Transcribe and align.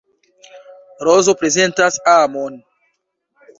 Rozo 1.09 1.35
prezentas 1.43 2.01
amon. 2.17 2.59